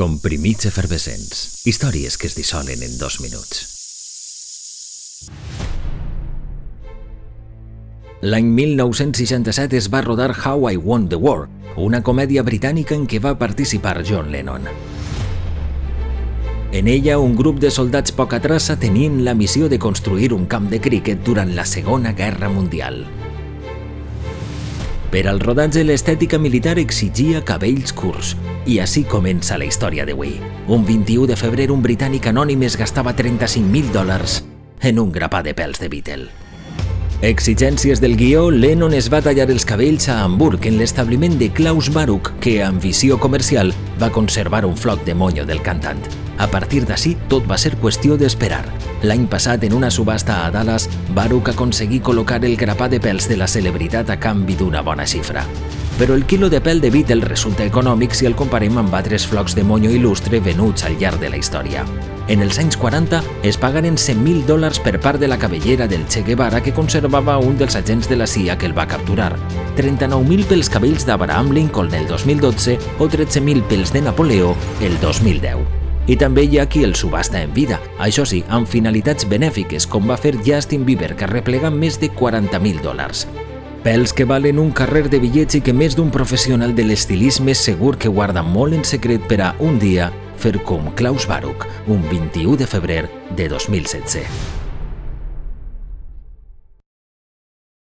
Comprimits 0.00 0.64
efervescents. 0.64 1.60
Històries 1.68 2.14
que 2.16 2.24
es 2.30 2.32
dissolen 2.32 2.80
en 2.86 2.94
dos 2.96 3.18
minuts. 3.20 3.58
L'any 8.24 8.48
1967 8.48 9.76
es 9.76 9.90
va 9.92 10.00
rodar 10.00 10.30
How 10.32 10.70
I 10.70 10.80
Won 10.80 11.10
the 11.12 11.20
War, 11.20 11.50
una 11.76 12.00
comèdia 12.00 12.40
britànica 12.48 12.96
en 12.96 13.04
què 13.04 13.20
va 13.20 13.36
participar 13.36 13.98
John 14.00 14.32
Lennon. 14.32 14.72
En 16.72 16.88
ella, 16.88 17.18
un 17.20 17.36
grup 17.36 17.60
de 17.60 17.68
soldats 17.68 18.16
poca 18.16 18.40
traça 18.40 18.80
tenien 18.80 19.20
la 19.26 19.36
missió 19.36 19.68
de 19.68 19.78
construir 19.78 20.32
un 20.32 20.48
camp 20.48 20.72
de 20.72 20.80
críquet 20.80 21.20
durant 21.28 21.52
la 21.52 21.68
Segona 21.68 22.16
Guerra 22.16 22.48
Mundial. 22.48 23.04
Per 25.10 25.26
al 25.26 25.40
rodatge, 25.42 25.82
l'estètica 25.82 26.38
militar 26.38 26.76
exigia 26.78 27.40
cabells 27.42 27.90
curts, 27.92 28.36
i 28.70 28.78
així 28.78 29.02
comença 29.02 29.58
la 29.58 29.66
història 29.66 30.06
d'avui. 30.06 30.36
Un 30.70 30.84
21 30.86 31.26
de 31.26 31.38
febrer, 31.38 31.66
un 31.74 31.82
britànic 31.82 32.28
anònim 32.30 32.62
es 32.62 32.78
gastava 32.78 33.14
35.000 33.18 33.90
dòlars 33.90 34.44
en 34.80 35.02
un 35.02 35.10
grapà 35.12 35.42
de 35.42 35.52
pèls 35.52 35.82
de 35.82 35.90
Beatle. 35.90 36.30
Exigències 37.26 38.00
del 38.00 38.16
guió, 38.16 38.46
Lennon 38.54 38.94
es 38.96 39.10
va 39.12 39.20
tallar 39.20 39.50
els 39.50 39.66
cabells 39.68 40.08
a 40.08 40.22
Hamburg, 40.22 40.64
en 40.70 40.78
l'establiment 40.78 41.36
de 41.42 41.50
Klaus 41.52 41.90
Baruch, 41.92 42.30
que, 42.40 42.60
amb 42.64 42.80
visió 42.80 43.18
comercial, 43.20 43.74
va 44.00 44.14
conservar 44.14 44.64
un 44.64 44.78
floc 44.78 45.04
de 45.04 45.18
monyo 45.18 45.44
del 45.44 45.60
cantant. 45.60 46.00
A 46.40 46.46
partir 46.48 46.86
d'ací, 46.88 47.18
tot 47.28 47.44
va 47.44 47.58
ser 47.60 47.74
qüestió 47.76 48.16
d'esperar. 48.16 48.62
L'any 49.04 49.26
passat, 49.28 49.64
en 49.66 49.74
una 49.76 49.90
subhasta 49.92 50.38
a 50.46 50.50
Dallas, 50.50 50.86
Baruch 51.12 51.50
aconseguí 51.52 51.98
col·locar 52.00 52.38
el 52.48 52.56
grapà 52.56 52.88
de 52.88 52.96
pèls 52.96 53.26
de 53.28 53.36
la 53.36 53.48
celebritat 53.48 54.08
a 54.08 54.16
canvi 54.16 54.56
d'una 54.56 54.80
bona 54.80 55.04
xifra. 55.04 55.42
Però 55.98 56.14
el 56.16 56.24
quilo 56.24 56.48
de 56.48 56.62
pèl 56.64 56.80
de 56.80 56.88
Beatle 56.88 57.26
resulta 57.28 57.66
econòmic 57.68 58.16
si 58.16 58.24
el 58.24 58.38
comparem 58.38 58.78
amb 58.80 58.94
altres 58.96 59.26
flocs 59.28 59.52
de 59.52 59.66
monyo 59.68 59.90
il·lustre 59.92 60.40
venuts 60.40 60.86
al 60.88 60.96
llarg 60.96 61.20
de 61.20 61.28
la 61.28 61.36
història. 61.36 61.84
En 62.32 62.40
els 62.40 62.56
anys 62.62 62.78
40 62.80 63.20
es 63.44 63.58
pagaren 63.60 63.98
100.000 64.00 64.46
dòlars 64.48 64.80
per 64.80 64.94
part 64.96 65.20
de 65.20 65.28
la 65.28 65.36
cabellera 65.36 65.88
del 65.92 66.06
Che 66.08 66.22
Guevara 66.24 66.62
que 66.64 66.72
conservava 66.72 67.36
un 67.36 67.58
dels 67.58 67.76
agents 67.76 68.08
de 68.08 68.16
la 68.16 68.26
CIA 68.26 68.56
que 68.56 68.64
el 68.70 68.78
va 68.78 68.88
capturar, 68.88 69.34
39.000 69.76 70.48
pels 70.48 70.72
cabells 70.72 71.04
d'Abraham 71.04 71.52
Lincoln 71.52 71.92
el 71.92 72.08
2012 72.08 72.78
o 72.98 73.10
13.000 73.10 73.68
pels 73.68 73.92
de 73.92 74.00
Napoleó 74.08 74.56
el 74.80 74.96
2010. 75.04 75.89
I 76.10 76.16
també 76.18 76.42
hi 76.42 76.58
ha 76.58 76.66
qui 76.66 76.82
el 76.82 76.96
subhasta 76.98 77.38
en 77.38 77.52
vida, 77.54 77.78
això 78.02 78.24
sí, 78.26 78.40
amb 78.50 78.66
finalitats 78.66 79.28
benèfiques, 79.30 79.86
com 79.86 80.10
va 80.10 80.16
fer 80.18 80.32
Justin 80.42 80.82
Bieber, 80.88 81.12
que 81.14 81.28
replega 81.30 81.70
més 81.70 82.00
de 82.02 82.10
40.000 82.10 82.82
dòlars. 82.82 83.28
Pels 83.84 84.12
que 84.12 84.26
valen 84.26 84.58
un 84.58 84.74
carrer 84.74 85.06
de 85.08 85.20
bitllets 85.22 85.56
i 85.56 85.62
que 85.64 85.72
més 85.72 85.94
d'un 85.96 86.10
professional 86.10 86.74
de 86.74 86.84
l'estilisme 86.88 87.54
segur 87.54 87.94
que 87.96 88.10
guarda 88.10 88.42
molt 88.42 88.74
en 88.76 88.82
secret 88.84 89.22
per 89.30 89.38
a 89.46 89.54
un 89.62 89.78
dia 89.78 90.10
fer 90.40 90.58
com 90.66 90.90
Klaus 90.98 91.28
Baruch, 91.30 91.68
un 91.86 92.02
21 92.10 92.58
de 92.58 92.66
febrer 92.66 93.04
de 93.36 93.48
2016. 93.48 94.59